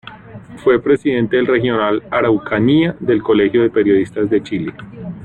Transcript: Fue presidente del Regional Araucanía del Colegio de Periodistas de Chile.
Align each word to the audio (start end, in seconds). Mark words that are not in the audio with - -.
Fue 0.63 0.81
presidente 0.81 1.35
del 1.37 1.45
Regional 1.45 2.01
Araucanía 2.09 2.95
del 2.99 3.21
Colegio 3.21 3.61
de 3.61 3.69
Periodistas 3.69 4.31
de 4.31 4.41
Chile. 4.41 4.73